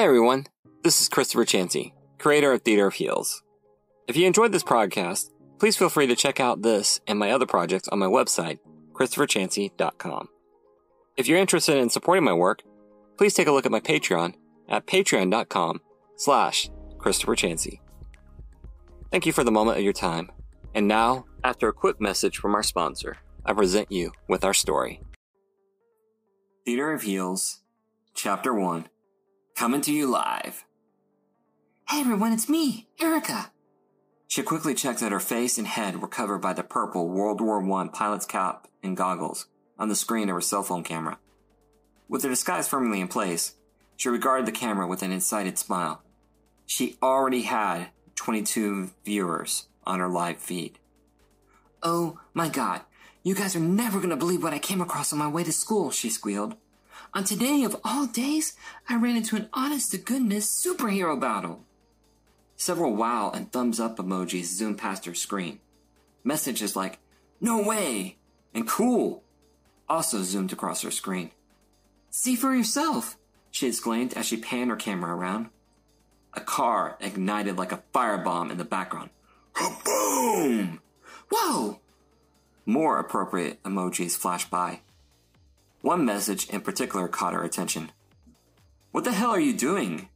Hey 0.00 0.06
everyone, 0.06 0.46
this 0.82 1.02
is 1.02 1.10
Christopher 1.10 1.44
Chansey, 1.44 1.92
creator 2.16 2.52
of 2.52 2.62
Theater 2.62 2.86
of 2.86 2.94
Heels. 2.94 3.42
If 4.08 4.16
you 4.16 4.26
enjoyed 4.26 4.50
this 4.50 4.64
podcast, 4.64 5.30
please 5.58 5.76
feel 5.76 5.90
free 5.90 6.06
to 6.06 6.16
check 6.16 6.40
out 6.40 6.62
this 6.62 7.02
and 7.06 7.18
my 7.18 7.30
other 7.30 7.44
projects 7.44 7.86
on 7.88 7.98
my 7.98 8.06
website, 8.06 8.60
christopherchansey.com. 8.94 10.28
If 11.18 11.28
you're 11.28 11.38
interested 11.38 11.76
in 11.76 11.90
supporting 11.90 12.24
my 12.24 12.32
work, 12.32 12.62
please 13.18 13.34
take 13.34 13.46
a 13.46 13.52
look 13.52 13.66
at 13.66 13.72
my 13.72 13.80
Patreon 13.80 14.36
at 14.70 14.86
patreon.com 14.86 15.82
slash 16.16 16.70
Christopher 16.96 17.36
Chansey. 17.36 17.80
Thank 19.10 19.26
you 19.26 19.34
for 19.34 19.44
the 19.44 19.52
moment 19.52 19.76
of 19.76 19.84
your 19.84 19.92
time. 19.92 20.30
And 20.74 20.88
now, 20.88 21.26
after 21.44 21.68
a 21.68 21.74
quick 21.74 22.00
message 22.00 22.38
from 22.38 22.54
our 22.54 22.62
sponsor, 22.62 23.18
I 23.44 23.52
present 23.52 23.92
you 23.92 24.12
with 24.30 24.46
our 24.46 24.54
story. 24.54 25.02
Theater 26.64 26.90
of 26.90 27.02
Heels, 27.02 27.60
Chapter 28.14 28.54
1 28.54 28.86
Coming 29.60 29.82
to 29.82 29.92
you 29.92 30.06
live. 30.06 30.64
Hey 31.86 32.00
everyone, 32.00 32.32
it's 32.32 32.48
me, 32.48 32.88
Erica. 32.98 33.52
She 34.26 34.42
quickly 34.42 34.72
checked 34.72 35.00
that 35.00 35.12
her 35.12 35.20
face 35.20 35.58
and 35.58 35.66
head 35.66 36.00
were 36.00 36.08
covered 36.08 36.38
by 36.38 36.54
the 36.54 36.62
purple 36.62 37.10
World 37.10 37.42
War 37.42 37.62
I 37.62 37.88
pilot's 37.88 38.24
cap 38.24 38.68
and 38.82 38.96
goggles 38.96 39.48
on 39.78 39.90
the 39.90 39.94
screen 39.94 40.30
of 40.30 40.34
her 40.34 40.40
cell 40.40 40.62
phone 40.62 40.82
camera. 40.82 41.18
With 42.08 42.22
her 42.22 42.30
disguise 42.30 42.68
firmly 42.68 43.02
in 43.02 43.08
place, 43.08 43.56
she 43.98 44.08
regarded 44.08 44.46
the 44.46 44.52
camera 44.52 44.86
with 44.86 45.02
an 45.02 45.12
excited 45.12 45.58
smile. 45.58 46.00
She 46.64 46.96
already 47.02 47.42
had 47.42 47.88
22 48.14 48.92
viewers 49.04 49.66
on 49.84 49.98
her 49.98 50.08
live 50.08 50.38
feed. 50.38 50.78
Oh 51.82 52.18
my 52.32 52.48
god, 52.48 52.80
you 53.22 53.34
guys 53.34 53.54
are 53.54 53.60
never 53.60 54.00
gonna 54.00 54.16
believe 54.16 54.42
what 54.42 54.54
I 54.54 54.58
came 54.58 54.80
across 54.80 55.12
on 55.12 55.18
my 55.18 55.28
way 55.28 55.44
to 55.44 55.52
school, 55.52 55.90
she 55.90 56.08
squealed. 56.08 56.56
On 57.12 57.24
today 57.24 57.64
of 57.64 57.76
all 57.84 58.06
days, 58.06 58.56
I 58.88 58.96
ran 58.96 59.16
into 59.16 59.36
an 59.36 59.48
honest 59.52 59.90
to 59.90 59.98
goodness 59.98 60.48
superhero 60.48 61.18
battle. 61.18 61.64
Several 62.56 62.94
wow 62.94 63.30
and 63.34 63.50
thumbs 63.50 63.80
up 63.80 63.96
emojis 63.96 64.44
zoomed 64.44 64.78
past 64.78 65.06
her 65.06 65.14
screen. 65.14 65.60
Messages 66.22 66.76
like, 66.76 66.98
no 67.40 67.62
way, 67.62 68.16
and 68.54 68.68
cool, 68.68 69.22
also 69.88 70.22
zoomed 70.22 70.52
across 70.52 70.82
her 70.82 70.90
screen. 70.90 71.30
See 72.10 72.36
for 72.36 72.54
yourself, 72.54 73.16
she 73.50 73.66
exclaimed 73.66 74.14
as 74.14 74.26
she 74.26 74.36
panned 74.36 74.70
her 74.70 74.76
camera 74.76 75.16
around. 75.16 75.48
A 76.34 76.40
car 76.40 76.96
ignited 77.00 77.56
like 77.56 77.72
a 77.72 77.82
firebomb 77.94 78.50
in 78.50 78.58
the 78.58 78.64
background. 78.64 79.10
Boom! 79.84 80.80
Whoa! 81.30 81.80
More 82.66 82.98
appropriate 82.98 83.62
emojis 83.62 84.16
flashed 84.16 84.50
by. 84.50 84.80
One 85.82 86.04
message 86.04 86.48
in 86.50 86.60
particular 86.60 87.08
caught 87.08 87.32
her 87.32 87.42
attention. 87.42 87.92
What 88.92 89.04
the 89.04 89.12
hell 89.12 89.30
are 89.30 89.40
you 89.40 89.56
doing? 89.56 90.08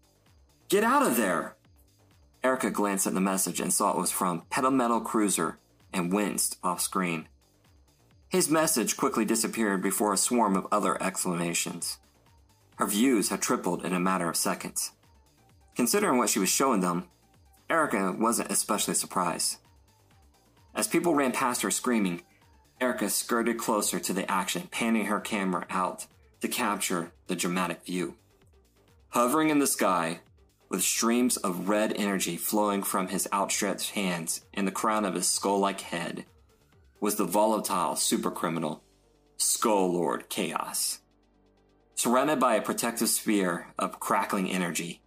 Get 0.68 0.84
out 0.84 1.06
of 1.06 1.16
there! 1.16 1.56
Erica 2.42 2.70
glanced 2.70 3.06
at 3.06 3.14
the 3.14 3.20
message 3.20 3.60
and 3.60 3.72
saw 3.72 3.92
it 3.92 3.96
was 3.96 4.10
from 4.10 4.42
Pedal 4.50 4.70
Metal 4.70 5.00
Cruiser 5.00 5.58
and 5.92 6.12
winced 6.12 6.58
off 6.62 6.80
screen. 6.80 7.28
His 8.28 8.50
message 8.50 8.96
quickly 8.96 9.24
disappeared 9.24 9.80
before 9.80 10.12
a 10.12 10.18
swarm 10.18 10.56
of 10.56 10.66
other 10.70 11.00
exclamations. 11.02 11.98
Her 12.76 12.86
views 12.86 13.28
had 13.28 13.40
tripled 13.40 13.84
in 13.84 13.94
a 13.94 14.00
matter 14.00 14.28
of 14.28 14.36
seconds. 14.36 14.92
Considering 15.76 16.18
what 16.18 16.28
she 16.28 16.40
was 16.40 16.48
showing 16.48 16.80
them, 16.80 17.08
Erica 17.70 18.12
wasn't 18.18 18.50
especially 18.50 18.94
surprised. 18.94 19.56
As 20.74 20.88
people 20.88 21.14
ran 21.14 21.32
past 21.32 21.62
her 21.62 21.70
screaming, 21.70 22.22
Erica 22.80 23.08
skirted 23.08 23.58
closer 23.58 23.98
to 23.98 24.12
the 24.12 24.30
action, 24.30 24.68
panning 24.70 25.06
her 25.06 25.20
camera 25.20 25.66
out 25.70 26.06
to 26.40 26.48
capture 26.48 27.12
the 27.26 27.36
dramatic 27.36 27.84
view. 27.84 28.16
Hovering 29.10 29.48
in 29.48 29.60
the 29.60 29.66
sky, 29.66 30.20
with 30.68 30.82
streams 30.82 31.36
of 31.36 31.68
red 31.68 31.92
energy 31.96 32.36
flowing 32.36 32.82
from 32.82 33.08
his 33.08 33.28
outstretched 33.32 33.90
hands 33.92 34.44
and 34.52 34.66
the 34.66 34.72
crown 34.72 35.04
of 35.04 35.14
his 35.14 35.28
skull 35.28 35.58
like 35.58 35.82
head, 35.82 36.24
was 37.00 37.16
the 37.16 37.24
volatile 37.24 37.94
supercriminal, 37.94 38.80
Skull 39.36 39.92
Lord 39.92 40.28
Chaos. 40.28 41.00
Surrounded 41.94 42.40
by 42.40 42.54
a 42.54 42.62
protective 42.62 43.08
sphere 43.08 43.68
of 43.78 44.00
crackling 44.00 44.50
energy, 44.50 45.00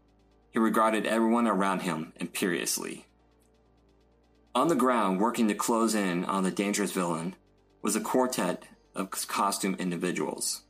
he 0.52 0.60
regarded 0.60 1.06
everyone 1.06 1.48
around 1.48 1.82
him 1.82 2.14
imperiously. 2.16 3.06
On 4.56 4.70
the 4.70 4.76
ground, 4.76 5.20
working 5.20 5.48
to 5.50 5.54
close 5.54 5.94
in 5.94 6.24
on 6.26 6.44
the 6.44 6.52
dangerous 6.52 6.92
villain, 6.92 7.36
was 7.88 7.96
a 7.96 8.02
quartet 8.02 8.64
of 8.96 9.12
costume 9.30 9.74
individuals. 9.80 10.64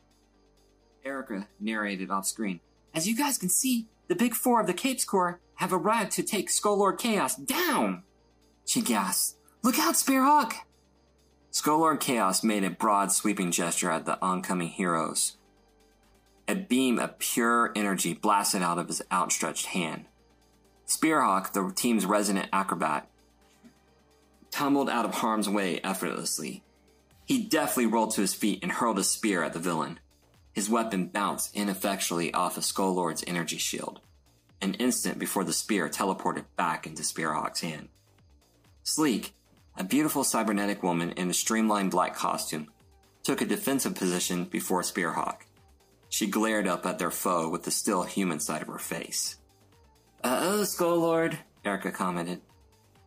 Erica 1.03 1.47
narrated 1.59 2.11
off 2.11 2.28
screen. 2.28 2.59
As 2.94 3.07
you 3.07 3.17
guys 3.17 3.39
can 3.39 3.50
see, 3.50 3.88
the 4.07 4.13
big 4.13 4.35
four 4.35 4.61
of 4.61 4.67
the 4.67 4.73
Capes 4.75 5.03
Corps 5.03 5.39
have 5.56 5.73
arrived 5.73 6.11
to 6.11 6.22
take 6.22 6.47
Skull 6.47 6.77
Lord 6.77 7.00
Chaos 7.00 7.35
down! 7.35 8.03
She 8.67 8.83
gasped. 8.83 9.39
Look 9.63 9.79
out, 9.79 9.95
Spearhawk! 9.95 10.57
Skull 11.50 11.79
Lord 11.79 12.00
Chaos 12.00 12.44
made 12.44 12.63
a 12.63 12.69
broad 12.69 13.11
sweeping 13.11 13.50
gesture 13.50 13.89
at 13.89 14.06
the 14.06 14.22
oncoming 14.22 14.69
heroes. 14.69 15.38
A 16.47 16.53
beam 16.53 17.00
of 17.00 17.17
pure 17.17 17.72
energy 17.75 18.13
blasted 18.13 18.61
out 18.61 18.77
of 18.77 18.89
his 18.89 19.01
outstretched 19.11 19.66
hand. 19.66 20.06
Spearhawk, 20.85 21.53
the 21.53 21.73
team's 21.75 22.06
resident 22.06 22.50
acrobat, 22.53 23.09
tumbled 24.51 24.88
out 24.88 25.06
of 25.06 25.16
harm's 25.16 25.50
way 25.50 25.81
effortlessly, 25.83 26.61
he 27.27 27.43
deftly 27.43 27.85
rolled 27.85 28.11
to 28.11 28.21
his 28.21 28.33
feet 28.33 28.59
and 28.63 28.71
hurled 28.71 28.97
a 28.97 29.03
spear 29.03 29.43
at 29.43 29.51
the 29.51 29.59
villain. 29.59 29.99
His 30.53 30.69
weapon 30.69 31.07
bounced 31.07 31.53
ineffectually 31.53 32.33
off 32.33 32.55
of 32.55 32.63
Skull 32.63 32.93
Lord's 32.93 33.23
energy 33.27 33.57
shield, 33.57 33.99
an 34.61 34.75
instant 34.75 35.19
before 35.19 35.43
the 35.43 35.51
spear 35.51 35.89
teleported 35.89 36.45
back 36.55 36.88
into 36.88 37.03
Spearhawk's 37.03 37.59
hand. 37.59 37.89
Sleek, 38.81 39.33
a 39.75 39.83
beautiful 39.83 40.23
cybernetic 40.23 40.81
woman 40.81 41.11
in 41.11 41.29
a 41.29 41.33
streamlined 41.33 41.91
black 41.91 42.15
costume, 42.15 42.71
took 43.23 43.41
a 43.41 43.45
defensive 43.45 43.95
position 43.95 44.45
before 44.45 44.81
Spearhawk. 44.81 45.41
She 46.07 46.27
glared 46.27 46.65
up 46.65 46.85
at 46.85 46.97
their 46.97 47.11
foe 47.11 47.49
with 47.49 47.63
the 47.63 47.71
still 47.71 48.03
human 48.03 48.39
side 48.39 48.61
of 48.61 48.69
her 48.69 48.79
face. 48.79 49.35
Uh 50.23 50.39
oh, 50.44 50.63
Skull 50.63 50.97
Lord, 50.99 51.38
Erica 51.65 51.91
commented. 51.91 52.39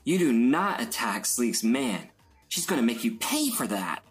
You 0.05 0.19
do 0.19 0.31
not 0.31 0.83
attack 0.83 1.25
Sleek's 1.25 1.65
man. 1.65 2.11
She's 2.49 2.67
going 2.67 2.81
to 2.81 2.87
make 2.87 3.03
you 3.03 3.17
pay 3.17 3.49
for 3.49 3.67
that. 3.67 4.03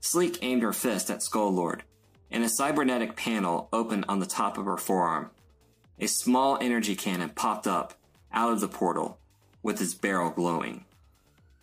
Sleek 0.00 0.38
aimed 0.42 0.62
her 0.62 0.72
fist 0.72 1.10
at 1.10 1.22
Skull 1.22 1.52
Lord, 1.52 1.82
and 2.30 2.44
a 2.44 2.48
cybernetic 2.48 3.16
panel 3.16 3.68
opened 3.72 4.04
on 4.08 4.20
the 4.20 4.26
top 4.26 4.58
of 4.58 4.66
her 4.66 4.76
forearm. 4.76 5.30
A 5.98 6.06
small 6.06 6.58
energy 6.60 6.94
cannon 6.94 7.30
popped 7.30 7.66
up 7.66 7.94
out 8.32 8.52
of 8.52 8.60
the 8.60 8.68
portal, 8.68 9.18
with 9.62 9.80
its 9.80 9.94
barrel 9.94 10.30
glowing. 10.30 10.84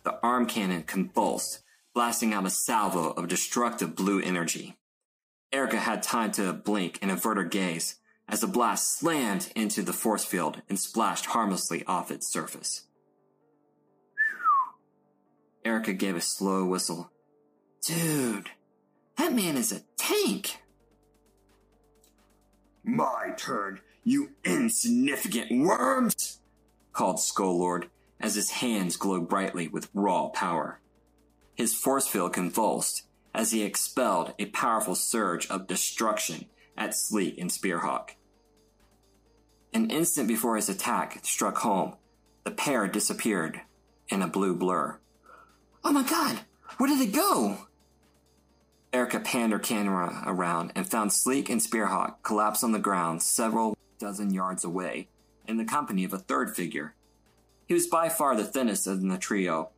The 0.02 0.18
arm 0.22 0.46
cannon 0.46 0.82
convulsed, 0.82 1.62
blasting 1.94 2.34
out 2.34 2.44
a 2.44 2.50
salvo 2.50 3.10
of 3.10 3.28
destructive 3.28 3.96
blue 3.96 4.20
energy. 4.20 4.76
Erica 5.52 5.78
had 5.78 6.02
time 6.02 6.32
to 6.32 6.52
blink 6.52 6.98
and 7.00 7.10
avert 7.10 7.38
her 7.38 7.44
gaze 7.44 7.96
as 8.28 8.40
the 8.40 8.46
blast 8.46 8.98
slammed 8.98 9.50
into 9.54 9.82
the 9.82 9.92
force 9.92 10.24
field 10.24 10.60
and 10.68 10.78
splashed 10.78 11.26
harmlessly 11.26 11.84
off 11.86 12.10
its 12.10 12.30
surface. 12.30 12.82
Erica 15.64 15.92
gave 15.92 16.16
a 16.16 16.20
slow 16.20 16.64
whistle 16.64 17.10
Dude, 17.86 18.50
that 19.16 19.32
man 19.32 19.56
is 19.56 19.70
a 19.70 19.82
tank. 19.96 20.58
My 22.82 23.32
turn, 23.36 23.80
you 24.02 24.30
insignificant 24.44 25.64
worms! 25.64 26.40
called 26.92 27.20
Skull 27.20 27.56
Lord 27.56 27.88
as 28.18 28.34
his 28.34 28.50
hands 28.50 28.96
glowed 28.96 29.28
brightly 29.28 29.68
with 29.68 29.88
raw 29.94 30.30
power. 30.30 30.80
His 31.54 31.76
force 31.76 32.08
field 32.08 32.32
convulsed 32.32 33.04
as 33.32 33.52
he 33.52 33.62
expelled 33.62 34.34
a 34.36 34.46
powerful 34.46 34.96
surge 34.96 35.48
of 35.48 35.68
destruction 35.68 36.46
at 36.76 36.96
Sleek 36.96 37.38
and 37.38 37.52
Spearhawk. 37.52 38.16
An 39.72 39.90
instant 39.90 40.26
before 40.26 40.56
his 40.56 40.68
attack 40.68 41.20
struck 41.22 41.58
home, 41.58 41.94
the 42.42 42.50
pair 42.50 42.88
disappeared 42.88 43.60
in 44.08 44.22
a 44.22 44.26
blue 44.26 44.56
blur. 44.56 44.98
Oh 45.84 45.92
my 45.92 46.02
god, 46.02 46.40
where 46.78 46.88
did 46.88 47.00
it 47.00 47.14
go? 47.14 47.58
Erica 48.96 49.20
panned 49.20 49.52
her 49.52 49.58
camera 49.58 50.22
around 50.24 50.72
and 50.74 50.88
found 50.88 51.12
Sleek 51.12 51.50
and 51.50 51.60
Spearhawk 51.60 52.22
collapsed 52.22 52.64
on 52.64 52.72
the 52.72 52.78
ground 52.78 53.22
several 53.22 53.76
dozen 53.98 54.32
yards 54.32 54.64
away, 54.64 55.08
in 55.46 55.58
the 55.58 55.66
company 55.66 56.02
of 56.02 56.14
a 56.14 56.18
third 56.18 56.56
figure. 56.56 56.94
He 57.66 57.74
was 57.74 57.86
by 57.86 58.08
far 58.08 58.34
the 58.34 58.46
thinnest 58.46 58.86
of 58.86 59.02
the 59.02 59.18
trio, 59.18 59.68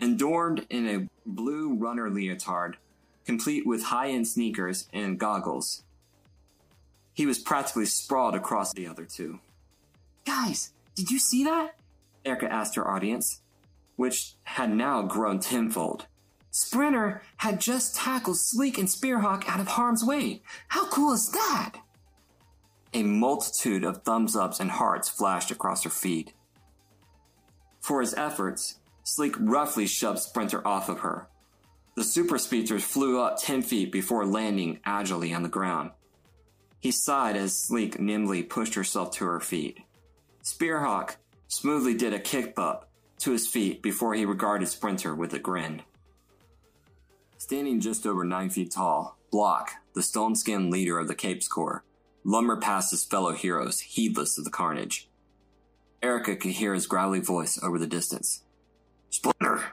adorned 0.00 0.64
in 0.70 0.88
a 0.88 1.06
blue 1.26 1.74
runner 1.74 2.08
leotard, 2.08 2.78
complete 3.26 3.66
with 3.66 3.84
high 3.84 4.08
end 4.08 4.26
sneakers 4.26 4.88
and 4.90 5.20
goggles. 5.20 5.82
He 7.12 7.26
was 7.26 7.38
practically 7.38 7.84
sprawled 7.84 8.34
across 8.34 8.72
the 8.72 8.86
other 8.86 9.04
two. 9.04 9.40
Guys, 10.24 10.72
did 10.94 11.10
you 11.10 11.18
see 11.18 11.44
that? 11.44 11.74
Erica 12.24 12.50
asked 12.50 12.76
her 12.76 12.88
audience, 12.88 13.42
which 13.96 14.32
had 14.44 14.74
now 14.74 15.02
grown 15.02 15.40
tenfold. 15.40 16.06
Sprinter 16.52 17.22
had 17.38 17.60
just 17.60 17.96
tackled 17.96 18.36
Sleek 18.36 18.76
and 18.76 18.86
Spearhawk 18.86 19.48
out 19.48 19.58
of 19.58 19.68
harm's 19.68 20.04
way. 20.04 20.42
How 20.68 20.86
cool 20.88 21.14
is 21.14 21.30
that? 21.30 21.76
A 22.92 23.02
multitude 23.02 23.84
of 23.84 24.02
thumbs 24.02 24.36
ups 24.36 24.60
and 24.60 24.70
hearts 24.70 25.08
flashed 25.08 25.50
across 25.50 25.82
her 25.84 25.90
feed. 25.90 26.34
For 27.80 28.02
his 28.02 28.12
efforts, 28.14 28.80
Sleek 29.02 29.34
roughly 29.40 29.86
shoved 29.86 30.18
Sprinter 30.18 30.66
off 30.66 30.90
of 30.90 31.00
her. 31.00 31.26
The 31.94 32.04
super 32.04 32.36
speedsters 32.36 32.84
flew 32.84 33.18
up 33.18 33.38
10 33.40 33.62
feet 33.62 33.90
before 33.90 34.26
landing 34.26 34.78
agilely 34.84 35.32
on 35.32 35.42
the 35.42 35.48
ground. 35.48 35.92
He 36.80 36.90
sighed 36.90 37.36
as 37.36 37.58
Sleek 37.58 37.98
nimbly 37.98 38.42
pushed 38.42 38.74
herself 38.74 39.12
to 39.12 39.24
her 39.24 39.40
feet. 39.40 39.78
Spearhawk 40.42 41.16
smoothly 41.48 41.94
did 41.94 42.12
a 42.12 42.20
kick 42.20 42.52
up 42.58 42.90
to 43.20 43.32
his 43.32 43.46
feet 43.46 43.82
before 43.82 44.12
he 44.12 44.26
regarded 44.26 44.68
Sprinter 44.68 45.14
with 45.14 45.32
a 45.32 45.38
grin. 45.38 45.82
Standing 47.52 47.80
just 47.80 48.06
over 48.06 48.24
nine 48.24 48.48
feet 48.48 48.70
tall, 48.70 49.18
Block, 49.30 49.72
the 49.94 50.02
stone 50.02 50.34
skinned 50.34 50.70
leader 50.70 50.98
of 50.98 51.06
the 51.06 51.14
Capes 51.14 51.46
Corps, 51.46 51.84
lumbered 52.24 52.62
past 52.62 52.92
his 52.92 53.04
fellow 53.04 53.32
heroes, 53.32 53.80
heedless 53.80 54.38
of 54.38 54.44
the 54.44 54.50
carnage. 54.50 55.10
Erica 56.02 56.34
could 56.34 56.52
hear 56.52 56.72
his 56.72 56.86
growly 56.86 57.20
voice 57.20 57.62
over 57.62 57.78
the 57.78 57.86
distance. 57.86 58.44
Sprinter, 59.10 59.64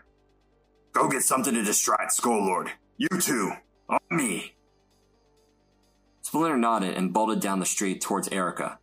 go 0.92 1.08
get 1.08 1.22
something 1.22 1.54
to 1.54 1.64
distract 1.64 2.12
Skull 2.12 2.46
Lord. 2.46 2.70
You 2.98 3.08
two, 3.18 3.54
on 3.88 4.02
me. 4.12 4.56
Sprinter 6.22 6.58
nodded 6.58 6.98
and 6.98 7.14
bolted 7.14 7.40
down 7.40 7.62
the 7.62 7.66
street 7.66 8.02
towards 8.02 8.28
Erica. 8.28 8.78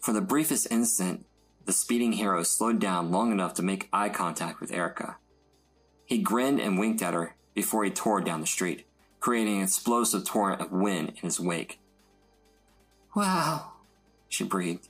For 0.00 0.12
the 0.12 0.20
briefest 0.20 0.66
instant, 0.72 1.26
the 1.64 1.72
speeding 1.72 2.14
hero 2.14 2.42
slowed 2.42 2.80
down 2.80 3.12
long 3.12 3.30
enough 3.30 3.54
to 3.54 3.62
make 3.62 3.88
eye 3.92 4.08
contact 4.08 4.60
with 4.60 4.72
Erica. 4.72 5.18
He 6.06 6.18
grinned 6.18 6.58
and 6.58 6.76
winked 6.76 7.02
at 7.02 7.14
her 7.14 7.36
before 7.56 7.82
he 7.82 7.90
tore 7.90 8.20
down 8.20 8.42
the 8.42 8.46
street, 8.46 8.86
creating 9.18 9.56
an 9.56 9.64
explosive 9.64 10.24
torrent 10.24 10.60
of 10.60 10.70
wind 10.70 11.08
in 11.08 11.22
his 11.22 11.40
wake. 11.40 11.80
Wow, 13.16 13.72
she 14.28 14.44
breathed. 14.44 14.88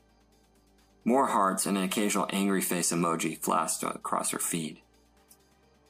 More 1.05 1.29
hearts 1.29 1.65
and 1.65 1.79
an 1.79 1.85
occasional 1.85 2.27
angry 2.31 2.61
face 2.61 2.93
emoji 2.93 3.39
flashed 3.39 3.85
across 3.85 4.33
her 4.33 4.41
feed. 4.41 4.81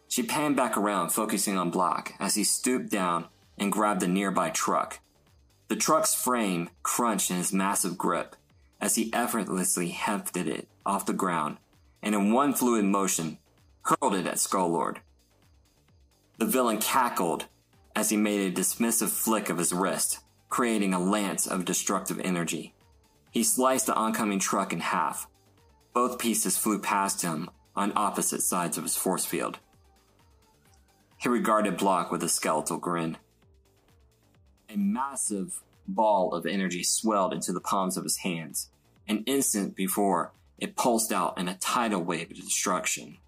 She 0.07 0.23
panned 0.23 0.55
back 0.55 0.77
around, 0.77 1.09
focusing 1.09 1.57
on 1.57 1.71
Block 1.71 2.13
as 2.21 2.35
he 2.35 2.45
stooped 2.45 2.91
down 2.91 3.27
and 3.59 3.73
grabbed 3.73 4.03
a 4.03 4.07
nearby 4.07 4.51
truck. 4.51 5.01
The 5.69 5.77
truck's 5.77 6.15
frame 6.15 6.69
crunched 6.83 7.31
in 7.31 7.39
his 7.39 7.53
massive 7.55 7.97
grip 7.97 8.37
as 8.81 8.97
he 8.97 9.13
effortlessly 9.15 9.89
hefted 9.89 10.47
it 10.47 10.69
off 10.85 11.07
the 11.07 11.15
ground 11.15 11.57
and 12.03 12.15
in 12.15 12.33
one 12.33 12.53
fluid 12.53 12.85
motion 12.85 13.39
hurled 13.81 14.15
it 14.15 14.27
at 14.27 14.39
Skull 14.39 14.71
The 16.39 16.47
villain 16.47 16.79
cackled 16.79 17.47
as 17.95 18.11
he 18.11 18.17
made 18.17 18.41
a 18.41 18.61
dismissive 18.61 19.09
flick 19.09 19.49
of 19.49 19.59
his 19.59 19.73
wrist, 19.73 20.21
creating 20.51 20.93
a 20.93 20.99
lance 20.99 21.47
of 21.47 21.65
destructive 21.65 22.21
energy. 22.21 22.75
He 23.31 23.43
sliced 23.43 23.87
the 23.87 23.95
oncoming 23.95 24.39
truck 24.39 24.73
in 24.73 24.81
half. 24.81 25.29
Both 25.95 26.19
pieces 26.19 26.59
flew 26.59 26.79
past 26.79 27.23
him 27.23 27.51
on 27.75 27.93
opposite 27.97 28.43
sides 28.43 28.77
of 28.77 28.85
his 28.85 28.97
force 28.97 29.25
field. 29.25 29.59
He 31.19 31.29
regarded 31.29 31.79
Block 31.79 32.13
with 32.13 32.23
a 32.23 32.29
skeletal 32.29 32.77
grin. 32.77 33.17
A 34.69 34.77
massive 34.77 35.63
ball 35.89 36.33
of 36.33 36.45
energy 36.45 36.83
swelled 36.83 37.33
into 37.33 37.53
the 37.53 37.61
palms 37.61 37.97
of 37.97 38.05
his 38.05 38.19
hands. 38.19 38.71
An 39.09 39.23
instant 39.25 39.75
before, 39.75 40.33
it 40.59 40.77
pulsed 40.77 41.13
out 41.13 41.39
in 41.39 41.49
a 41.49 41.57
tidal 41.57 42.03
wave 42.03 42.31
of 42.31 42.37
destruction. 42.37 43.19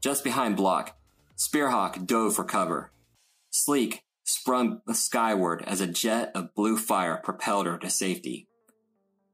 Just 0.00 0.24
behind 0.24 0.56
Block, 0.56 0.96
Spearhawk 1.36 2.06
dove 2.06 2.34
for 2.34 2.44
cover. 2.44 2.92
Sleek 3.50 4.04
sprung 4.24 4.80
skyward 4.92 5.62
as 5.66 5.80
a 5.80 5.86
jet 5.86 6.30
of 6.34 6.54
blue 6.54 6.76
fire 6.76 7.20
propelled 7.22 7.66
her 7.66 7.78
to 7.78 7.90
safety. 7.90 8.48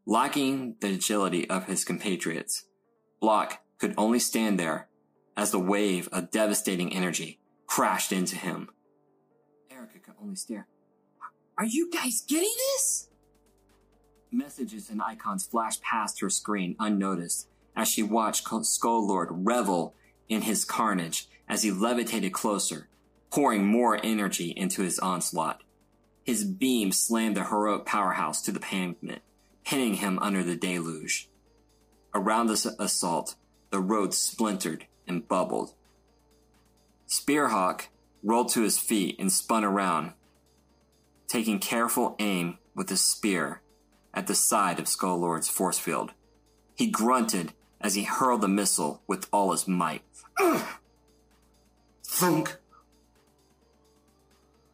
Lacking 0.07 0.77
the 0.81 0.95
agility 0.95 1.49
of 1.49 1.67
his 1.67 1.85
compatriots, 1.85 2.65
Block 3.21 3.61
could 3.79 3.95
only 3.97 4.19
stand 4.19 4.59
there 4.59 4.89
as 5.37 5.51
the 5.51 5.59
wave 5.59 6.09
of 6.11 6.31
devastating 6.31 6.93
energy 6.93 7.39
crashed 7.67 8.13
into 8.13 8.37
him. 8.37 8.69
Erica 9.71 9.99
could 9.99 10.15
only 10.21 10.37
stare. 10.37 10.67
Are 11.57 11.65
you 11.65 11.91
guys 11.91 12.23
getting 12.27 12.53
this? 12.75 13.09
Messages 14.33 14.91
and 14.91 15.03
icons 15.03 15.47
flashed 15.47 15.83
past 15.83 16.21
her 16.21 16.31
screen 16.31 16.77
unnoticed 16.79 17.49
as 17.77 17.89
she 17.89 18.03
watched 18.03 18.49
Skull 18.63 19.07
Lord 19.07 19.29
revel 19.31 19.95
in 20.29 20.43
his 20.43 20.65
carnage 20.65 21.29
as 21.51 21.65
he 21.65 21.73
levitated 21.73 22.33
closer, 22.33 22.89
pouring 23.31 23.67
more 23.67 23.99
energy 24.05 24.55
into 24.57 24.83
his 24.83 25.01
onslaught. 25.01 25.63
His 26.25 26.45
beam 26.45 26.93
slammed 26.93 27.37
the 27.37 27.45
heroic 27.45 27.85
powerhouse 27.85 28.41
to 28.43 28.53
the 28.53 28.61
pavement, 28.61 29.21
pinning 29.65 29.95
him 29.95 30.19
under 30.21 30.45
the 30.45 30.55
deluge. 30.55 31.29
Around 32.15 32.47
this 32.47 32.67
assault, 32.79 33.35
the 33.71 33.81
road 33.81 34.15
splintered 34.15 34.87
and 35.09 35.27
bubbled. 35.27 35.75
Spearhawk 37.09 37.89
rolled 38.23 38.51
to 38.51 38.63
his 38.63 38.79
feet 38.79 39.17
and 39.19 39.33
spun 39.33 39.65
around, 39.65 40.13
taking 41.27 41.59
careful 41.59 42.15
aim 42.21 42.59
with 42.77 42.89
his 42.89 43.01
spear 43.01 43.61
at 44.15 44.29
the 44.29 44.35
side 44.37 44.79
of 44.79 44.87
Skull 44.87 45.19
Lord's 45.19 45.49
force 45.49 45.79
field. 45.81 46.13
He 46.77 46.87
grunted 46.87 47.55
as 47.81 47.95
he 47.95 48.05
hurled 48.05 48.43
the 48.43 48.49
missile 48.49 49.03
with 49.09 49.27
all 49.33 49.51
his 49.51 49.67
might. 49.67 50.03
Thunk! 52.11 52.57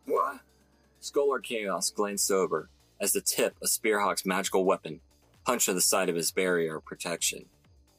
What? 0.06 0.41
Lord 1.15 1.44
Chaos 1.44 1.91
glanced 1.91 2.31
over 2.31 2.71
as 2.99 3.12
the 3.12 3.21
tip 3.21 3.56
of 3.62 3.69
Spearhawk's 3.69 4.27
magical 4.27 4.65
weapon 4.65 5.00
punched 5.44 5.73
the 5.73 5.81
side 5.81 6.09
of 6.09 6.17
his 6.17 6.33
barrier 6.33 6.81
protection. 6.81 7.44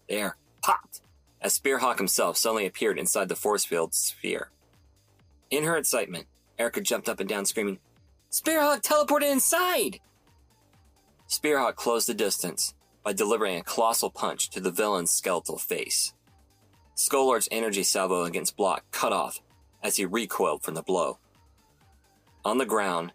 The 0.10 0.16
air 0.16 0.38
popped 0.62 1.02
as 1.40 1.54
Spearhawk 1.58 2.00
himself 2.00 2.36
suddenly 2.36 2.66
appeared 2.66 3.00
inside 3.00 3.30
the 3.30 3.36
force 3.36 3.64
field 3.64 3.94
sphere. 3.94 4.50
In 5.50 5.64
her 5.64 5.78
excitement, 5.78 6.26
Erica 6.58 6.82
jumped 6.82 7.08
up 7.08 7.20
and 7.20 7.30
down 7.30 7.46
screaming, 7.46 7.80
Spearhawk 8.30 8.82
teleported 8.82 9.32
inside! 9.32 10.00
Spearhawk 11.30 11.76
closed 11.76 12.10
the 12.10 12.14
distance 12.14 12.74
by 13.04 13.14
delivering 13.14 13.58
a 13.58 13.64
colossal 13.64 14.10
punch 14.10 14.50
to 14.50 14.60
the 14.60 14.72
villain's 14.72 15.12
skeletal 15.12 15.58
face. 15.58 16.14
Skull 17.00 17.28
Lord's 17.28 17.48
energy 17.52 17.84
salvo 17.84 18.24
against 18.24 18.58
Block 18.58 18.84
cut 18.90 19.14
off 19.14 19.40
as 19.84 19.98
he 19.98 20.06
recoiled 20.06 20.64
from 20.64 20.74
the 20.74 20.82
blow. 20.82 21.20
On 22.44 22.58
the 22.58 22.66
ground, 22.66 23.14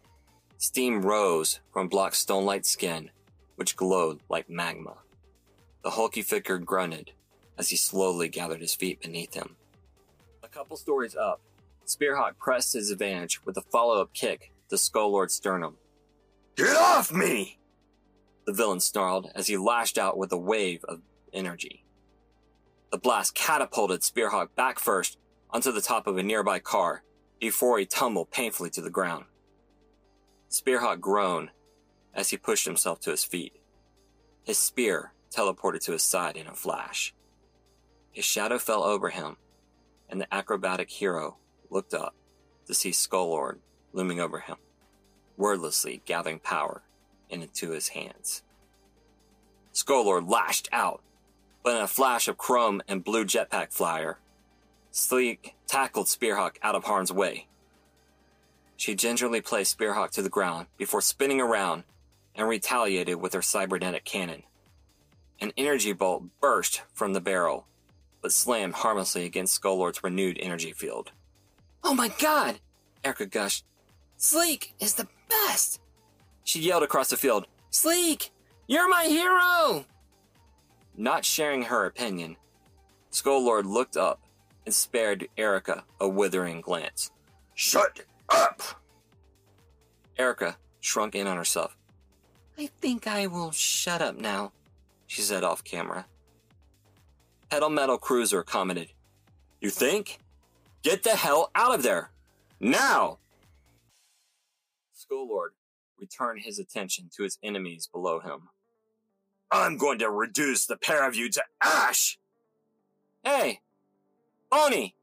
steam 0.57 1.03
rose 1.03 1.59
from 1.73 1.89
Block's 1.89 2.19
stone-like 2.19 2.65
skin, 2.65 3.11
which 3.57 3.75
glowed 3.75 4.21
like 4.29 4.49
magma. 4.49 4.99
The 5.83 5.91
hulky 5.91 6.23
figure 6.23 6.59
grunted 6.59 7.11
as 7.59 7.71
he 7.71 7.77
slowly 7.77 8.29
gathered 8.29 8.61
his 8.61 8.73
feet 8.73 9.03
beneath 9.03 9.35
him. 9.35 9.57
A 10.45 10.49
couple 10.49 10.77
stories 10.77 11.17
up, 11.17 11.41
Spearhawk 11.85 12.39
pressed 12.39 12.75
his 12.75 12.93
advantage 12.93 13.45
with 13.45 13.57
a 13.57 13.63
follow-up 13.63 14.15
kick 14.15 14.53
to 14.69 14.79
Skull 14.79 15.27
sternum. 15.27 15.77
Get 16.55 16.77
off 16.77 17.11
me! 17.11 17.59
the 18.47 18.53
villain 18.53 18.79
snarled 18.79 19.31
as 19.35 19.49
he 19.49 19.57
lashed 19.57 19.99
out 19.99 20.17
with 20.17 20.31
a 20.31 20.39
wave 20.39 20.85
of 20.85 21.01
energy. 21.33 21.82
The 22.93 22.99
blast 22.99 23.35
catapulted 23.35 24.03
Spearhawk 24.03 24.55
back 24.55 24.79
first 24.79 25.19
onto 25.49 25.73
the 25.73 25.81
top 25.81 26.07
of 26.07 26.19
a 26.19 26.23
nearby 26.23 26.59
car 26.59 27.03
before 27.41 27.79
he 27.79 27.87
tumbled 27.87 28.31
painfully 28.31 28.69
to 28.69 28.83
the 28.83 28.91
ground. 28.91 29.25
Spearhawk 30.51 31.01
groaned 31.01 31.49
as 32.13 32.29
he 32.29 32.37
pushed 32.37 32.67
himself 32.67 33.01
to 33.01 33.11
his 33.11 33.25
feet. 33.25 33.55
His 34.45 34.59
spear 34.59 35.15
teleported 35.35 35.81
to 35.85 35.93
his 35.93 36.03
side 36.03 36.37
in 36.37 36.47
a 36.47 36.55
flash. 36.55 37.15
His 38.11 38.27
shadow 38.27 38.59
fell 38.59 38.85
over 38.85 39.09
him, 39.09 39.39
and 40.11 40.21
the 40.21 40.33
acrobatic 40.33 40.91
hero 40.91 41.39
looked 41.71 41.95
up 41.95 42.15
to 42.67 42.75
see 42.75 42.93
Skull 42.93 43.31
Lord 43.31 43.61
looming 43.95 44.21
over 44.21 44.41
him, 44.41 44.57
wordlessly 45.39 46.03
gathering 46.05 46.41
power 46.41 46.83
into 47.31 47.71
his 47.71 47.89
hands. 47.89 48.43
Skull 49.73 50.05
Lord 50.05 50.29
lashed 50.29 50.69
out, 50.73 51.03
but 51.63 51.77
in 51.77 51.83
a 51.83 51.89
flash 51.89 52.29
of 52.29 52.39
chrome 52.39 52.83
and 52.89 53.05
blue 53.05 53.25
jetpack 53.25 53.73
flyer, 53.73 54.19
Sleek 54.91 55.55
tackled 55.67 56.07
Spearhawk 56.07 56.57
out 56.63 56.75
of 56.75 56.85
harm's 56.85 57.13
way. 57.13 57.47
She 58.77 58.95
gingerly 58.95 59.41
placed 59.41 59.79
Spearhawk 59.79 60.11
to 60.13 60.23
the 60.23 60.29
ground 60.29 60.67
before 60.77 61.01
spinning 61.01 61.41
around 61.41 61.85
and 62.35 62.49
retaliated 62.49 63.17
with 63.17 63.33
her 63.33 63.43
cybernetic 63.43 64.05
cannon. 64.05 64.43
An 65.41 65.53
energy 65.57 65.93
bolt 65.93 66.25
burst 66.41 66.83
from 66.93 67.13
the 67.13 67.21
barrel, 67.21 67.67
but 68.21 68.33
slammed 68.33 68.75
harmlessly 68.75 69.25
against 69.25 69.55
Skull 69.55 69.77
Lord's 69.77 70.03
renewed 70.05 70.39
energy 70.41 70.73
field. 70.73 71.13
Oh 71.85 71.95
my 71.95 72.09
god! 72.09 72.61
Erica 73.05 73.27
gushed. 73.27 73.65
Sleek 74.17 74.75
is 74.79 74.95
the 74.95 75.09
best! 75.29 75.81
She 76.45 76.61
yelled 76.61 76.83
across 76.83 77.11
the 77.11 77.17
field, 77.17 77.47
Sleek, 77.71 78.31
you're 78.67 78.89
my 78.89 79.05
hero! 79.05 79.85
Not 81.03 81.25
sharing 81.25 81.63
her 81.63 81.85
opinion, 81.85 82.37
Skull 83.11 83.45
Lord 83.45 83.67
looked 83.67 83.97
up 83.97 84.21
and 84.65 84.73
spared 84.73 85.27
Erica 85.37 85.83
a 85.99 86.09
withering 86.09 86.61
glance. 86.61 87.11
Shut 87.55 88.03
up! 88.29 88.63
Erica 90.17 90.59
shrunk 90.79 91.17
in 91.17 91.27
on 91.27 91.37
herself. 91.37 91.77
I 92.57 92.69
think 92.81 93.09
I 93.09 93.27
will 93.27 93.51
shut 93.51 94.01
up 94.01 94.17
now, 94.17 94.53
she 95.09 95.23
said 95.23 95.43
off 95.43 95.65
camera. 95.65 96.07
Pedal 97.51 97.71
Metal 97.71 97.99
Cruiser 97.99 98.45
commented, 98.45 98.93
You 99.61 99.71
think? 99.71 100.21
Get 100.85 101.03
the 101.03 101.17
hell 101.17 101.51
out 101.57 101.75
of 101.75 101.83
there! 101.83 102.13
Now! 102.61 103.19
Skull 104.93 105.29
Lord 105.29 105.55
returned 105.99 106.43
his 106.45 106.61
attention 106.61 107.11
to 107.17 107.25
his 107.25 107.39
enemies 107.43 107.89
below 107.93 108.21
him. 108.21 108.51
I'm 109.53 109.77
going 109.77 109.99
to 109.99 110.11
reduce 110.11 110.65
the 110.65 110.79
pair 110.79 111.07
of 111.07 111.15
you 111.15 111.29
to 111.29 111.43
ash! 111.63 112.19
Hey! 113.23 113.61
Bonnie! 114.51 114.97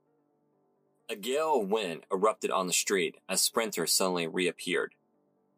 A 1.07 1.15
gale 1.15 1.61
of 1.61 1.69
wind 1.69 2.07
erupted 2.11 2.49
on 2.49 2.65
the 2.65 2.73
street 2.73 3.17
as 3.29 3.41
Sprinter 3.41 3.85
suddenly 3.85 4.25
reappeared. 4.25 4.95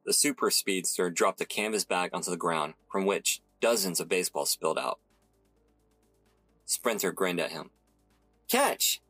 The 0.05 0.11
super 0.11 0.51
speedster 0.51 1.09
dropped 1.09 1.39
a 1.39 1.45
canvas 1.45 1.85
bag 1.85 2.09
onto 2.13 2.31
the 2.31 2.37
ground, 2.37 2.73
from 2.91 3.05
which 3.05 3.41
dozens 3.61 4.01
of 4.01 4.09
baseballs 4.09 4.49
spilled 4.49 4.77
out. 4.77 4.99
Sprinter 6.65 7.13
grinned 7.13 7.39
at 7.39 7.51
him. 7.51 7.69
Catch! 8.49 9.01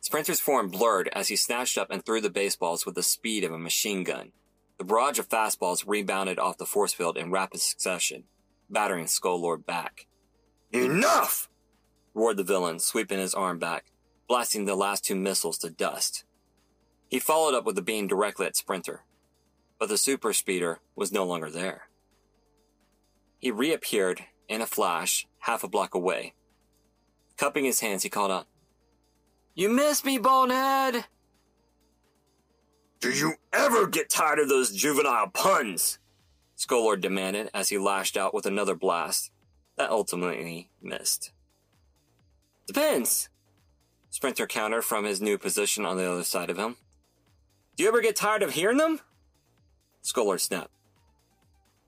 Sprinter's 0.00 0.40
form 0.40 0.68
blurred 0.68 1.08
as 1.14 1.28
he 1.28 1.36
snatched 1.36 1.78
up 1.78 1.90
and 1.90 2.04
threw 2.04 2.20
the 2.20 2.28
baseballs 2.28 2.84
with 2.84 2.94
the 2.94 3.02
speed 3.02 3.44
of 3.44 3.52
a 3.52 3.58
machine 3.58 4.04
gun. 4.04 4.32
The 4.76 4.84
barrage 4.84 5.18
of 5.18 5.28
fastballs 5.28 5.84
rebounded 5.86 6.38
off 6.38 6.58
the 6.58 6.66
force 6.66 6.92
field 6.92 7.16
in 7.16 7.30
rapid 7.30 7.60
succession, 7.60 8.24
battering 8.72 9.06
Skull 9.06 9.40
Lord 9.40 9.66
back. 9.66 10.06
Enough! 10.72 11.48
roared 12.14 12.36
the 12.36 12.44
villain, 12.44 12.78
sweeping 12.78 13.18
his 13.18 13.34
arm 13.34 13.58
back, 13.58 13.86
blasting 14.28 14.64
the 14.64 14.74
last 14.74 15.04
two 15.04 15.14
missiles 15.14 15.58
to 15.58 15.70
dust. 15.70 16.24
He 17.08 17.18
followed 17.18 17.54
up 17.54 17.64
with 17.64 17.76
a 17.78 17.82
beam 17.82 18.06
directly 18.06 18.46
at 18.46 18.56
Sprinter, 18.56 19.04
but 19.78 19.88
the 19.88 19.98
super 19.98 20.32
speeder 20.32 20.80
was 20.96 21.12
no 21.12 21.24
longer 21.24 21.50
there. 21.50 21.88
He 23.38 23.50
reappeared 23.50 24.24
in 24.48 24.60
a 24.60 24.66
flash 24.66 25.26
half 25.40 25.64
a 25.64 25.68
block 25.68 25.94
away. 25.94 26.34
Cupping 27.36 27.64
his 27.64 27.80
hands, 27.80 28.02
he 28.02 28.08
called 28.08 28.30
out, 28.30 28.46
You 29.54 29.68
missed 29.68 30.04
me, 30.04 30.18
bonehead! 30.18 31.06
Do 33.00 33.10
you 33.10 33.34
ever 33.52 33.88
get 33.88 34.08
tired 34.08 34.38
of 34.38 34.48
those 34.48 34.70
juvenile 34.70 35.28
puns? 35.28 35.98
Skull 36.62 36.84
Lord 36.84 37.00
demanded 37.00 37.50
as 37.52 37.70
he 37.70 37.76
lashed 37.76 38.16
out 38.16 38.32
with 38.32 38.46
another 38.46 38.76
blast 38.76 39.32
that 39.76 39.90
ultimately 39.90 40.70
missed. 40.80 41.32
Depends. 42.68 43.28
Sprinter 44.10 44.46
countered 44.46 44.84
from 44.84 45.04
his 45.04 45.20
new 45.20 45.38
position 45.38 45.84
on 45.84 45.96
the 45.96 46.08
other 46.08 46.22
side 46.22 46.50
of 46.50 46.58
him. 46.58 46.76
Do 47.74 47.82
you 47.82 47.88
ever 47.88 48.00
get 48.00 48.14
tired 48.14 48.44
of 48.44 48.52
hearing 48.52 48.76
them? 48.76 49.00
Skull 50.02 50.26
Lord 50.26 50.40
snapped. 50.40 50.70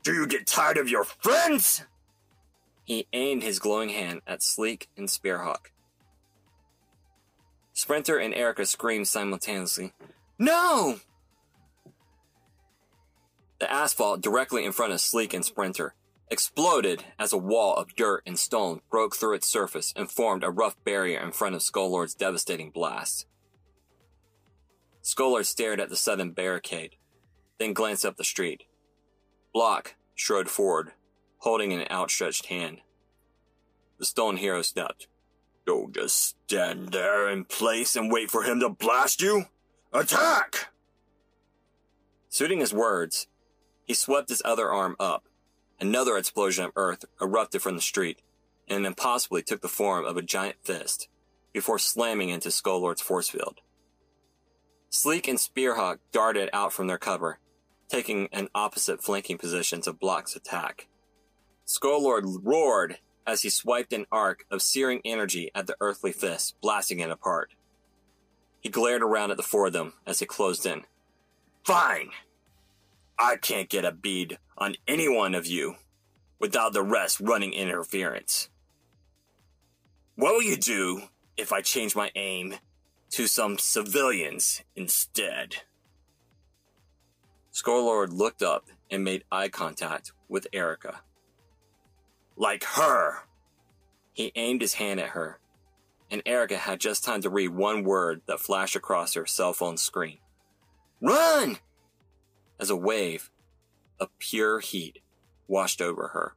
Do 0.03 0.13
you 0.13 0.27
get 0.27 0.45
tired 0.45 0.77
of 0.77 0.89
your 0.89 1.05
friends? 1.05 1.85
He 2.83 3.07
aimed 3.13 3.45
his 3.45 3.61
glowing 3.61 3.91
hand 3.91 4.23
at 4.27 4.43
Sleek 4.43 4.89
and 4.97 5.09
Spearhawk. 5.09 5.71
Sprinter 7.75 8.19
and 8.19 8.35
Erica 8.35 8.67
screamed 8.67 9.07
simultaneously. 9.07 9.93
No! 10.37 10.99
The 13.65 13.73
asphalt 13.73 14.21
directly 14.21 14.67
in 14.67 14.73
front 14.73 14.93
of 14.93 15.01
Sleek 15.01 15.33
and 15.33 15.43
Sprinter 15.43 15.95
exploded 16.31 17.03
as 17.19 17.33
a 17.33 17.39
wall 17.39 17.75
of 17.77 17.97
dirt 17.97 18.23
and 18.27 18.39
stone 18.39 18.83
broke 18.91 19.17
through 19.17 19.37
its 19.37 19.49
surface 19.49 19.91
and 19.97 20.11
formed 20.11 20.45
a 20.45 20.51
rough 20.51 20.77
barrier 20.85 21.19
in 21.19 21.33
front 21.33 21.55
of 21.55 21.63
Skull 21.63 21.91
Lord's 21.91 22.15
devastating 22.15 22.71
blast. 22.71 23.27
Skull 25.01 25.31
Lord 25.31 25.47
stared 25.47 25.81
at 25.81 25.89
the 25.89 25.97
southern 25.97 26.33
barricade, 26.33 26.97
then 27.59 27.73
glanced 27.73 28.05
up 28.05 28.19
the 28.19 28.23
street. 28.23 28.65
Block 29.55 29.95
strode 30.15 30.51
forward, 30.51 30.93
holding 31.39 31.73
an 31.73 31.87
outstretched 31.91 32.45
hand. 32.45 32.83
The 33.99 34.05
stone 34.05 34.37
hero 34.37 34.61
snapped. 34.61 35.09
Don't 35.65 35.95
just 35.95 36.37
stand 36.45 36.91
there 36.91 37.31
in 37.31 37.47
place 37.47 37.97
and 37.97 38.13
wait 38.13 38.31
for 38.31 38.43
him 38.43 38.61
to 38.61 38.69
blast 38.69 39.23
you. 39.23 39.47
Attack! 39.91 40.69
Suiting 42.29 42.61
his 42.61 42.75
words, 42.75 43.27
he 43.85 43.95
swept 43.95 44.29
his 44.29 44.43
other 44.45 44.71
arm 44.71 44.97
up. 44.99 45.25
Another 45.81 46.17
explosion 46.17 46.65
of 46.65 46.73
earth 46.77 47.05
erupted 47.21 47.63
from 47.63 47.77
the 47.77 47.83
street, 47.83 48.23
and 48.69 48.87
impossibly 48.87 49.43
took 49.43 49.61
the 49.61 49.69
form 49.69 50.05
of 50.05 50.17
a 50.17 50.23
giant 50.23 50.57
fist, 50.65 51.09
before 51.53 51.79
slamming 51.79 52.31
into 52.31 52.51
Skull 52.51 52.81
Lord's 52.81 53.03
force 53.03 53.29
field. 53.29 53.61
Sleek 54.91 55.29
and 55.29 55.39
Spearhawk 55.39 55.99
darted 56.13 56.49
out 56.53 56.73
from 56.73 56.87
their 56.87 56.99
cover, 56.99 57.39
taking 57.89 58.29
an 58.33 58.49
opposite 58.55 59.03
flanking 59.03 59.39
position 59.39 59.81
to 59.83 59.93
Block's 59.93 60.37
attack. 60.37 60.89
Skull 61.65 62.03
Lord 62.03 62.25
roared 62.43 62.99
as 63.27 63.43
he 63.43 63.51
swiped 63.51 63.93
an 63.93 64.07
arc 64.13 64.45
of 64.51 64.63
searing 64.63 65.01
energy 65.05 65.51
at 65.55 65.67
the 65.67 65.77
earthly 65.81 66.13
fist, 66.13 66.57
blasting 66.61 67.01
it 67.01 67.11
apart. 67.11 67.55
He 68.61 68.69
glared 68.69 69.03
around 69.03 69.31
at 69.31 69.37
the 69.37 69.43
four 69.43 69.67
of 69.67 69.73
them 69.73 69.95
as 70.07 70.19
they 70.19 70.27
closed 70.27 70.65
in. 70.65 70.85
Fine! 71.65 72.11
I 73.19 73.37
can't 73.37 73.69
get 73.69 73.85
a 73.85 73.93
bead 73.93 74.39
on 74.59 74.77
any 74.89 75.09
one 75.09 75.35
of 75.35 75.47
you 75.47 75.77
without 76.39 76.73
the 76.73 76.83
rest 76.83 77.21
running 77.21 77.53
interference. 77.53 78.49
What 80.17 80.35
will 80.35 80.43
you 80.43 80.57
do 80.57 81.03
if 81.37 81.53
I 81.53 81.61
change 81.61 81.97
my 81.97 82.11
aim 82.15 82.57
to 83.11 83.27
some 83.27 83.59
civilians 83.59 84.63
instead? 84.77 85.57
Skull 87.51 87.85
Lord 87.85 88.13
looked 88.13 88.43
up 88.43 88.67
and 88.91 89.05
made 89.05 89.25
eye 89.31 89.49
contact 89.49 90.13
with 90.29 90.49
Erica. 90.53 91.01
Like 92.37 92.65
her! 92.65 93.23
He 94.13 94.33
aimed 94.35 94.61
his 94.61 94.75
hand 94.75 95.01
at 95.01 95.11
her, 95.11 95.39
and 96.11 96.23
Erica 96.27 96.57
had 96.57 96.81
just 96.81 97.05
time 97.05 97.23
to 97.23 97.31
read 97.31 97.51
one 97.51 97.85
word 97.85 98.23
that 98.27 98.41
flashed 98.41 98.77
across 98.77 99.15
her 99.15 99.27
cell 99.27 99.53
phone 99.53 99.77
screen. 99.77 100.19
Run! 101.01 101.59
As 102.59 102.71
a 102.71 102.77
wave 102.77 103.31
of 103.99 104.17
pure 104.19 104.61
heat 104.61 105.01
washed 105.49 105.81
over 105.81 106.09
her. 106.09 106.35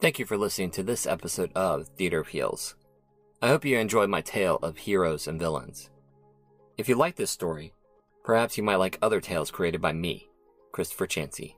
Thank 0.00 0.18
you 0.18 0.26
for 0.26 0.36
listening 0.36 0.70
to 0.72 0.82
this 0.84 1.06
episode 1.06 1.50
of 1.56 1.88
Theater 1.88 2.22
Heels. 2.22 2.76
I 3.42 3.48
hope 3.48 3.64
you 3.64 3.78
enjoyed 3.78 4.08
my 4.08 4.20
tale 4.20 4.56
of 4.62 4.78
heroes 4.78 5.26
and 5.26 5.40
villains. 5.40 5.90
If 6.76 6.88
you 6.88 6.94
like 6.94 7.16
this 7.16 7.32
story, 7.32 7.72
perhaps 8.22 8.56
you 8.56 8.62
might 8.62 8.76
like 8.76 8.98
other 9.02 9.20
tales 9.20 9.50
created 9.50 9.80
by 9.80 9.92
me, 9.92 10.28
Christopher 10.70 11.08
Chansey. 11.08 11.54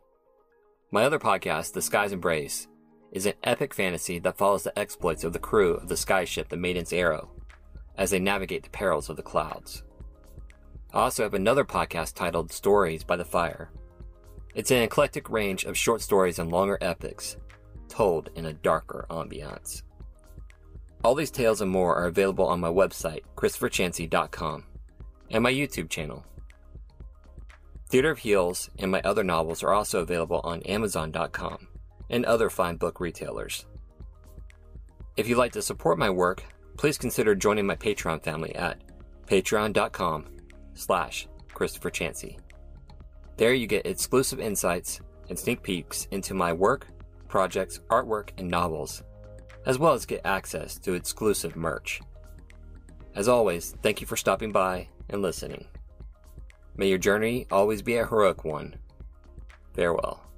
My 0.91 1.05
other 1.05 1.19
podcast, 1.19 1.75
The 1.75 1.83
Sky's 1.83 2.13
Embrace, 2.13 2.67
is 3.13 3.27
an 3.27 3.35
epic 3.45 3.75
fantasy 3.75 4.19
that 4.21 4.39
follows 4.39 4.63
the 4.63 4.79
exploits 4.79 5.23
of 5.23 5.35
the 5.35 5.39
crew 5.39 5.75
of 5.75 5.89
the 5.89 5.95
skyship 5.95 6.49
The 6.49 6.57
Maiden's 6.57 6.93
Arrow 6.93 7.31
as 8.01 8.11
they 8.11 8.19
navigate 8.19 8.65
the 8.65 8.71
perils 8.71 9.11
of 9.11 9.17
the 9.17 9.23
clouds. 9.23 9.85
I 10.93 11.03
also 11.03 11.23
have 11.23 11.35
another 11.35 11.65
podcast 11.65 12.15
titled 12.15 12.51
Stories 12.51 13.05
by 13.05 13.17
the 13.17 13.25
Fire. 13.25 13.71
It's 14.55 14.71
an 14.73 14.83
eclectic 14.83 15.29
range 15.31 15.65
of 15.65 15.77
short 15.77 16.01
stories 16.01 16.39
and 16.39 16.51
longer 16.51 16.79
epics, 16.81 17.37
told 17.89 18.31
in 18.35 18.47
a 18.47 18.55
darker 18.55 19.07
ambiance. 19.11 19.83
All 21.05 21.15
these 21.15 21.31
tales 21.31 21.61
and 21.61 21.71
more 21.71 21.95
are 21.95 22.07
available 22.07 22.47
on 22.47 22.59
my 22.59 22.69
website, 22.69 23.23
ChristopherChansey.com 23.37 24.65
and 25.31 25.43
my 25.43 25.53
YouTube 25.53 25.91
channel. 25.91 26.25
Theater 27.89 28.11
of 28.11 28.19
Heels 28.19 28.71
and 28.79 28.91
my 28.91 29.01
other 29.03 29.23
novels 29.23 29.63
are 29.63 29.75
also 29.75 30.01
available 30.01 30.41
on 30.43 30.63
Amazon.com 30.63 31.69
and 32.09 32.25
other 32.25 32.49
fine 32.49 32.77
book 32.77 32.99
retailers. 32.99 33.67
If 35.17 35.29
you'd 35.29 35.39
like 35.39 35.53
to 35.53 35.63
support 35.63 35.99
my 35.99 36.09
work, 36.09 36.45
please 36.81 36.97
consider 36.97 37.35
joining 37.35 37.67
my 37.67 37.77
Patreon 37.77 38.23
family 38.23 38.55
at 38.57 38.83
patreon.com 39.27 40.25
slash 40.73 41.29
Christopher 41.53 41.91
Chansey. 41.91 42.39
There 43.37 43.53
you 43.53 43.67
get 43.67 43.85
exclusive 43.85 44.41
insights 44.41 44.99
and 45.29 45.39
sneak 45.39 45.63
peeks 45.63 46.09
into 46.11 46.33
my 46.33 46.55
work, 46.55 46.87
projects, 47.29 47.81
artwork, 47.91 48.31
and 48.39 48.49
novels, 48.49 49.03
as 49.67 49.79
well 49.79 49.93
as 49.93 50.07
get 50.07 50.23
access 50.25 50.79
to 50.79 50.95
exclusive 50.95 51.55
merch. 51.55 52.01
As 53.15 53.29
always, 53.29 53.77
thank 53.83 54.01
you 54.01 54.07
for 54.07 54.17
stopping 54.17 54.51
by 54.51 54.89
and 55.11 55.21
listening. 55.21 55.67
May 56.79 56.89
your 56.89 56.97
journey 56.97 57.47
always 57.51 57.83
be 57.83 57.99
a 57.99 58.07
heroic 58.07 58.47
one. 58.47 58.75
Farewell. 59.75 60.30